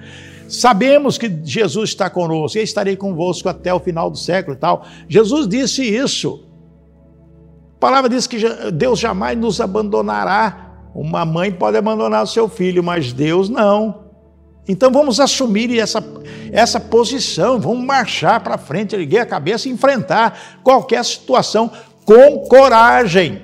[0.53, 4.85] Sabemos que Jesus está conosco, e estarei convosco até o final do século e tal.
[5.09, 6.45] Jesus disse isso.
[7.77, 8.37] A palavra diz que
[8.71, 10.91] Deus jamais nos abandonará.
[10.95, 14.03] Uma mãe pode abandonar o seu filho, mas Deus não.
[14.69, 16.05] Então vamos assumir essa,
[16.53, 21.71] essa posição, vamos marchar para frente, erguer a cabeça e enfrentar qualquer situação
[22.05, 23.41] com coragem.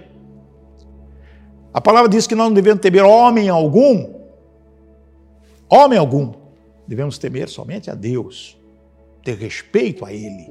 [1.73, 4.13] A palavra diz que nós não devemos temer homem algum,
[5.71, 6.35] homem algum,
[6.89, 8.59] Devemos temer somente a Deus,
[9.23, 10.49] ter respeito a Ele,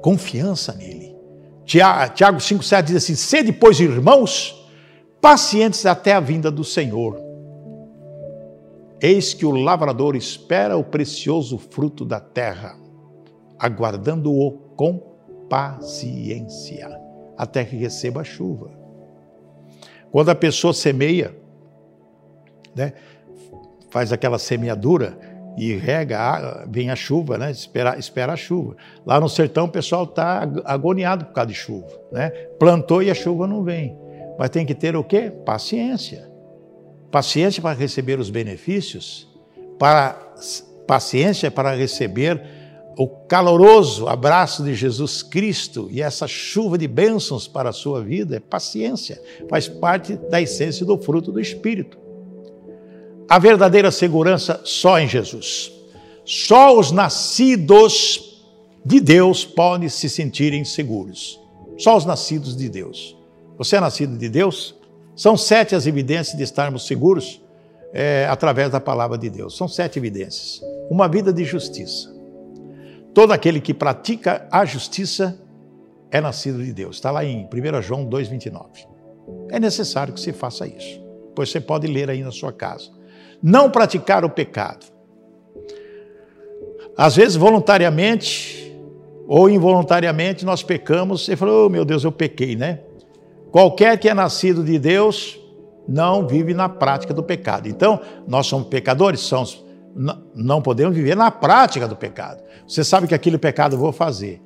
[0.00, 1.16] confiança nele.
[1.64, 4.64] Tiago 5,7 diz assim: Sede, pois, irmãos,
[5.20, 7.20] pacientes até a vinda do Senhor.
[9.00, 12.78] Eis que o lavrador espera o precioso fruto da terra,
[13.58, 14.98] aguardando-o com
[15.48, 16.88] paciência,
[17.36, 18.70] até que receba a chuva.
[20.12, 21.36] Quando a pessoa semeia,
[22.74, 22.92] né,
[23.90, 25.18] faz aquela semeadura
[25.56, 27.50] e rega, vem a chuva, né?
[27.50, 28.76] Espera, espera a chuva.
[29.04, 32.30] Lá no sertão o pessoal está agoniado por causa de chuva, né?
[32.58, 33.98] Plantou e a chuva não vem.
[34.38, 35.32] Mas tem que ter o quê?
[35.44, 36.30] Paciência.
[37.10, 39.28] Paciência para receber os benefícios,
[39.78, 40.16] para
[40.86, 42.42] paciência para receber
[42.96, 48.36] o caloroso abraço de Jesus Cristo e essa chuva de bênçãos para a sua vida,
[48.36, 52.07] é paciência, faz parte da essência do fruto do Espírito
[53.28, 55.70] a verdadeira segurança só em Jesus.
[56.24, 58.42] Só os nascidos
[58.84, 61.38] de Deus podem se sentirem seguros.
[61.76, 63.16] Só os nascidos de Deus.
[63.58, 64.74] Você é nascido de Deus?
[65.14, 67.42] São sete as evidências de estarmos seguros
[67.92, 69.56] é, através da palavra de Deus.
[69.56, 70.62] São sete evidências.
[70.90, 72.14] Uma vida de justiça.
[73.12, 75.38] Todo aquele que pratica a justiça
[76.10, 76.96] é nascido de Deus.
[76.96, 78.64] Está lá em 1 João 2,29.
[79.50, 81.02] É necessário que você faça isso,
[81.34, 82.97] pois você pode ler aí na sua casa
[83.42, 84.86] não praticar o pecado.
[86.96, 88.58] Às vezes, voluntariamente
[89.26, 92.80] ou involuntariamente, nós pecamos e falou: oh, meu Deus, eu pequei, né?
[93.50, 95.38] Qualquer que é nascido de Deus
[95.88, 97.68] não vive na prática do pecado.
[97.68, 99.64] Então, nós somos pecadores, somos,
[100.34, 102.42] não podemos viver na prática do pecado.
[102.66, 104.42] Você sabe que aquele pecado eu vou fazer.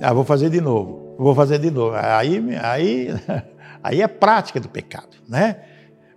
[0.00, 1.96] Ah, vou fazer de novo, vou fazer de novo.
[1.96, 3.08] Aí, aí,
[3.82, 5.56] aí é prática do pecado, né?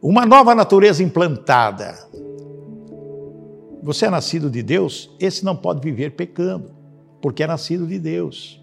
[0.02, 1.96] Uma nova natureza implantada.
[3.84, 6.72] Você é nascido de Deus, esse não pode viver pecando,
[7.22, 8.62] porque é nascido de Deus.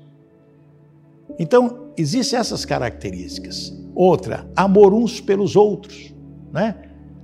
[1.38, 3.72] Então, existem essas características.
[3.94, 6.14] Outra, amor uns pelos outros.
[6.52, 6.74] Né?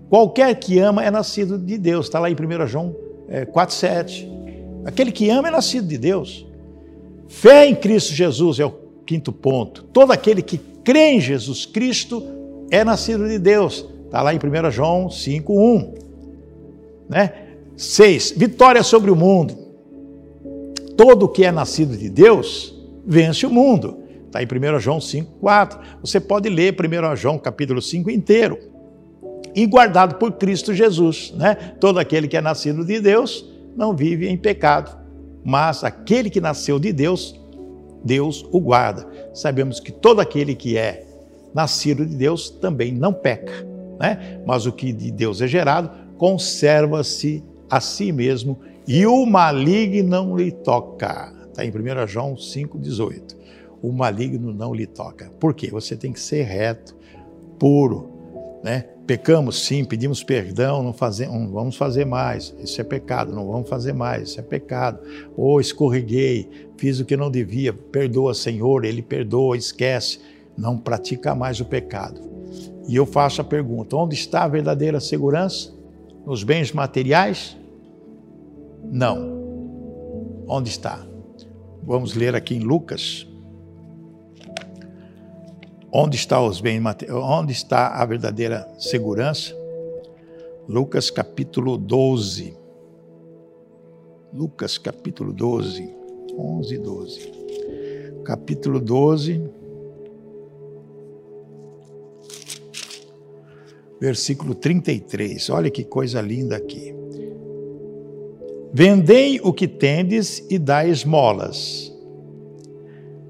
[0.09, 2.95] Qualquer que ama é nascido de Deus, está lá em 1 João
[3.29, 4.29] é, 4,7.
[4.85, 6.47] Aquele que ama é nascido de Deus.
[7.27, 8.71] Fé em Cristo Jesus é o
[9.07, 9.85] quinto ponto.
[9.85, 12.23] Todo aquele que crê em Jesus Cristo
[12.71, 13.94] é nascido de Deus.
[14.15, 15.93] Está lá em 1 João 5,1.
[17.11, 17.33] Né?
[17.77, 18.35] 6.
[18.37, 19.57] Vitória sobre o mundo.
[20.97, 22.73] Todo que é nascido de Deus
[23.05, 24.05] vence o mundo.
[24.27, 25.81] Está em 1 João 5,4.
[26.01, 28.57] Você pode ler 1 João capítulo 5 inteiro.
[29.53, 31.35] E guardado por Cristo Jesus.
[31.37, 31.57] Né?
[31.81, 33.45] Todo aquele que é nascido de Deus
[33.77, 34.97] não vive em pecado.
[35.45, 37.35] Mas aquele que nasceu de Deus,
[38.05, 39.09] Deus o guarda.
[39.35, 41.05] Sabemos que todo aquele que é
[41.53, 44.43] nascido de Deus também não peca né?
[44.47, 50.37] mas o que de Deus é gerado conserva-se a si mesmo e o maligno não
[50.37, 51.33] lhe toca.
[51.49, 53.37] Está em 1 João 5,18.
[53.83, 55.31] O maligno não lhe toca.
[55.39, 55.71] Por quê?
[55.71, 56.97] Você tem que ser reto,
[57.59, 58.11] puro.
[58.63, 58.87] Né?
[59.07, 62.55] Pecamos sim, pedimos perdão, não, fazemos, não vamos fazer mais.
[62.59, 65.01] Isso é pecado, não vamos fazer mais, isso é pecado.
[65.37, 70.21] Ou escorreguei, fiz o que não devia, perdoa, Senhor, Ele perdoa, esquece.
[70.57, 72.34] Não pratica mais o pecado.
[72.87, 75.73] E eu faço a pergunta: onde está a verdadeira segurança?
[76.27, 77.57] Nos bens materiais?
[78.83, 79.35] Não.
[80.47, 81.05] Onde está?
[81.83, 83.27] Vamos ler aqui em Lucas
[85.97, 89.55] Onde está os bens Onde está a verdadeira segurança?
[90.69, 92.57] Lucas capítulo 12.
[94.33, 95.95] Lucas capítulo 12,
[96.37, 97.33] 11 e 12.
[98.25, 99.49] Capítulo 12,
[104.05, 105.49] versículo 33.
[105.49, 106.95] Olha que coisa linda aqui.
[108.73, 111.91] Vendei o que tendes e dai esmolas.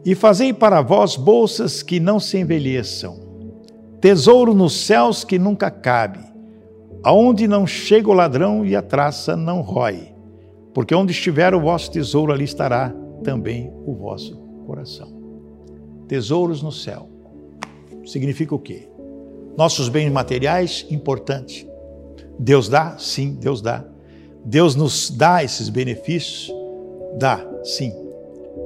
[0.05, 3.16] E fazei para vós bolsas que não se envelheçam,
[4.01, 6.20] tesouro nos céus que nunca cabe,
[7.03, 10.12] aonde não chega o ladrão e a traça não rói.
[10.75, 15.09] Porque onde estiver o vosso tesouro, ali estará também o vosso coração.
[16.09, 17.09] Tesouros no céu.
[18.05, 18.89] Significa o quê?
[19.57, 21.69] Nossos bens materiais, importante.
[22.39, 22.97] Deus dá?
[22.99, 23.85] Sim, Deus dá.
[24.45, 26.53] Deus nos dá esses benefícios?
[27.19, 27.93] Dá, sim.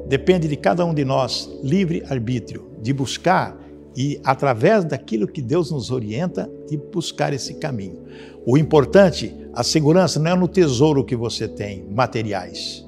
[0.06, 3.56] Depende de cada um de nós, livre arbítrio, de buscar
[3.94, 7.98] e, através daquilo que Deus nos orienta, e buscar esse caminho.
[8.46, 12.86] O importante, a segurança, não é no tesouro que você tem, materiais.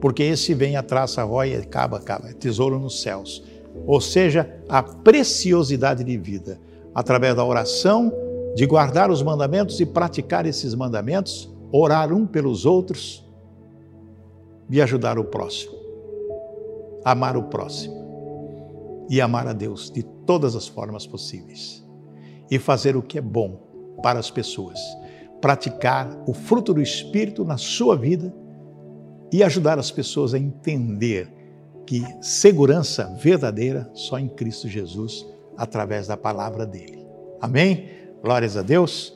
[0.00, 2.30] Porque esse vem a traça, rói, acaba, acaba.
[2.30, 3.44] É tesouro nos céus.
[3.86, 6.58] Ou seja, a preciosidade de vida
[6.94, 8.12] através da oração,
[8.54, 13.24] de guardar os mandamentos e praticar esses mandamentos, orar um pelos outros
[14.68, 15.78] e ajudar o próximo.
[17.04, 18.00] Amar o próximo
[19.08, 21.84] e amar a Deus de todas as formas possíveis.
[22.50, 23.58] E fazer o que é bom
[24.02, 24.78] para as pessoas.
[25.40, 28.34] Praticar o fruto do Espírito na sua vida
[29.32, 31.28] e ajudar as pessoas a entender
[31.86, 35.26] que segurança verdadeira só em Cristo Jesus
[35.60, 37.06] através da palavra dele.
[37.38, 37.90] Amém?
[38.22, 39.14] Glórias a Deus.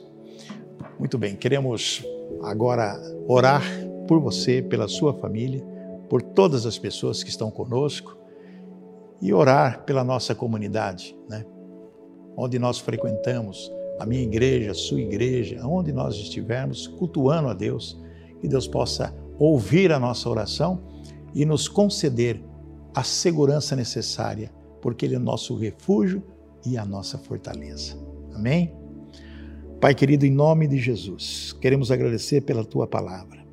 [0.99, 2.05] Muito bem, queremos
[2.43, 3.63] agora orar
[4.07, 5.65] por você, pela sua família,
[6.07, 8.15] por todas as pessoas que estão conosco
[9.19, 11.43] e orar pela nossa comunidade, né?
[12.37, 17.99] Onde nós frequentamos, a minha igreja, a sua igreja, onde nós estivermos cultuando a Deus,
[18.39, 20.83] que Deus possa ouvir a nossa oração
[21.33, 22.39] e nos conceder
[22.93, 26.34] a segurança necessária, porque Ele é nosso refúgio
[26.65, 27.97] e a nossa fortaleza.
[28.33, 28.73] Amém?
[29.79, 33.45] Pai querido, em nome de Jesus, queremos agradecer pela tua palavra.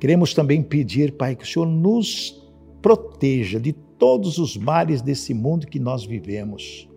[0.00, 2.42] Queremos também pedir, Pai, que o Senhor nos
[2.80, 6.88] proteja de todos os males desse mundo que nós vivemos.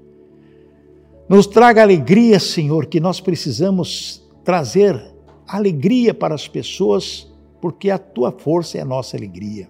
[1.30, 5.00] Nos traga alegria, Senhor, que nós precisamos trazer
[5.48, 7.32] alegria para as pessoas,
[7.62, 9.70] porque a tua força é a nossa alegria.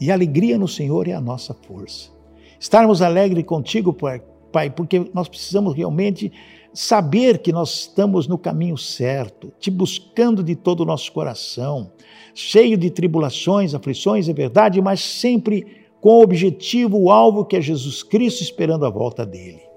[0.00, 2.10] E a alegria no Senhor é a nossa força.
[2.58, 3.92] Estarmos alegres contigo,
[4.52, 6.32] Pai, porque nós precisamos realmente
[6.72, 11.92] saber que nós estamos no caminho certo, te buscando de todo o nosso coração,
[12.34, 15.66] cheio de tribulações, aflições, é verdade, mas sempre
[16.00, 19.67] com o objetivo, o alvo que é Jesus Cristo, esperando a volta dele.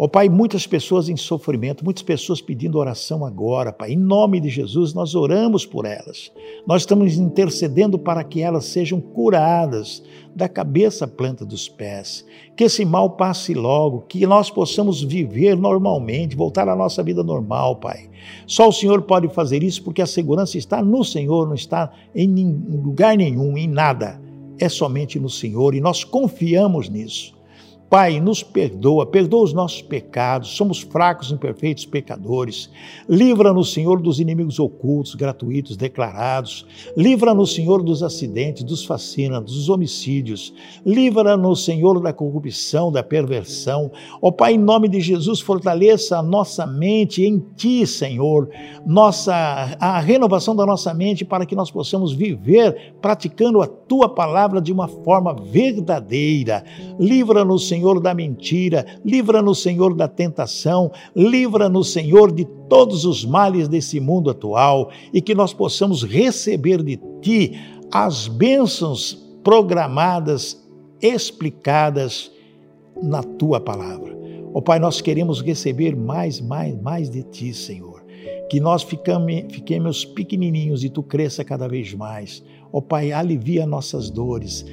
[0.00, 3.94] Ó oh, Pai, muitas pessoas em sofrimento, muitas pessoas pedindo oração agora, Pai.
[3.94, 6.30] Em nome de Jesus, nós oramos por elas.
[6.64, 10.00] Nós estamos intercedendo para que elas sejam curadas
[10.36, 12.24] da cabeça à planta dos pés.
[12.56, 17.74] Que esse mal passe logo, que nós possamos viver normalmente, voltar à nossa vida normal,
[17.74, 18.08] Pai.
[18.46, 22.52] Só o Senhor pode fazer isso porque a segurança está no Senhor, não está em
[22.70, 24.22] lugar nenhum, em nada.
[24.60, 27.37] É somente no Senhor e nós confiamos nisso.
[27.90, 32.68] Pai, nos perdoa, perdoa os nossos pecados, somos fracos, imperfeitos pecadores.
[33.08, 36.66] Livra-nos, Senhor, dos inimigos ocultos, gratuitos, declarados.
[36.94, 40.52] Livra-nos, Senhor, dos acidentes, dos fascinas, dos homicídios.
[40.84, 43.90] Livra-nos, Senhor, da corrupção, da perversão.
[44.20, 48.50] Ó Pai, em nome de Jesus, fortaleça a nossa mente em Ti, Senhor,
[48.84, 49.32] nossa,
[49.80, 54.72] a renovação da nossa mente para que nós possamos viver praticando a Tua palavra de
[54.72, 56.62] uma forma verdadeira.
[57.00, 63.68] Livra-nos, Senhor, Senhor, da mentira, livra-nos, Senhor, da tentação, livra-nos, Senhor, de todos os males
[63.68, 67.52] desse mundo atual e que nós possamos receber de Ti
[67.92, 70.60] as bênçãos programadas,
[71.00, 72.32] explicadas
[73.00, 74.18] na Tua palavra.
[74.52, 78.04] Ó oh, Pai, nós queremos receber mais, mais, mais de Ti, Senhor.
[78.50, 82.42] Que nós fiquemos pequenininhos e Tu cresça cada vez mais.
[82.72, 84.66] Ó oh, Pai, alivia nossas dores,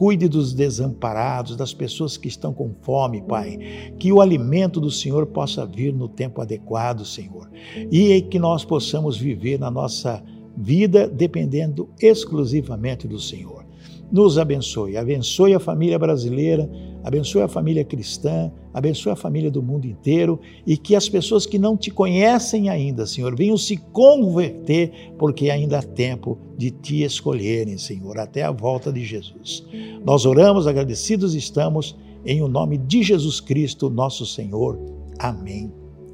[0.00, 3.92] Cuide dos desamparados, das pessoas que estão com fome, Pai.
[3.98, 7.50] Que o alimento do Senhor possa vir no tempo adequado, Senhor.
[7.92, 10.24] E que nós possamos viver na nossa
[10.56, 13.62] vida dependendo exclusivamente do Senhor.
[14.10, 16.66] Nos abençoe, abençoe a família brasileira,
[17.02, 21.58] abençoe a família cristã, abençoe a família do mundo inteiro e que as pessoas que
[21.58, 27.78] não te conhecem ainda, Senhor, venham se converter, porque ainda há tempo de te escolherem,
[27.78, 29.64] Senhor, até a volta de Jesus.
[30.04, 34.78] Nós oramos, agradecidos estamos, em o nome de Jesus Cristo, nosso Senhor.
[35.18, 35.72] Amém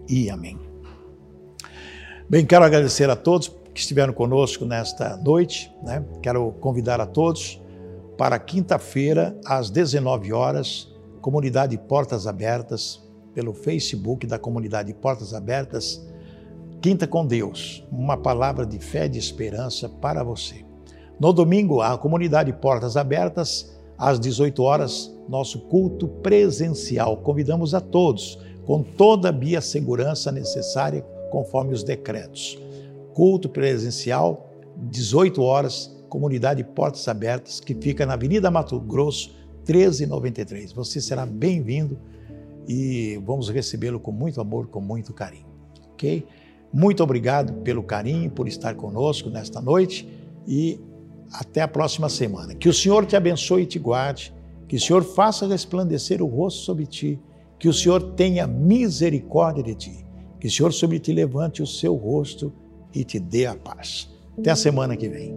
[0.08, 0.56] e amém.
[2.28, 5.70] Bem, quero agradecer a todos que estiveram conosco nesta noite.
[5.82, 6.04] Né?
[6.22, 7.60] Quero convidar a todos
[8.16, 10.88] para quinta-feira, às 19 horas,
[11.20, 13.02] Comunidade Portas Abertas,
[13.34, 16.02] pelo Facebook da Comunidade Portas Abertas.
[16.80, 20.64] Quinta com Deus, uma palavra de fé e de esperança para você.
[21.20, 27.18] No domingo, a Comunidade Portas Abertas, às 18 horas, nosso culto presencial.
[27.18, 32.58] Convidamos a todos, com toda a biossegurança necessária, conforme os decretos.
[33.12, 39.36] Culto presencial, 18 horas, Comunidade Portas Abertas, que fica na Avenida Mato Grosso,
[39.68, 40.72] 1393.
[40.72, 41.98] Você será bem-vindo
[42.66, 45.44] e vamos recebê-lo com muito amor, com muito carinho,
[45.92, 46.26] ok?
[46.72, 50.08] Muito obrigado pelo carinho, por estar conosco nesta noite
[50.48, 50.80] e
[51.30, 52.54] até a próxima semana.
[52.54, 54.32] Que o Senhor te abençoe e te guarde,
[54.66, 57.20] que o Senhor faça resplandecer o rosto sobre ti,
[57.58, 60.06] que o Senhor tenha misericórdia de ti,
[60.40, 62.50] que o Senhor sobre ti levante o seu rosto
[62.94, 64.08] e te dê a paz.
[64.38, 65.34] Até a semana que vem.